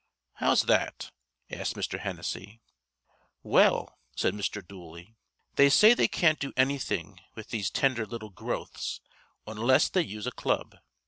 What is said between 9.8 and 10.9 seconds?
they use a club.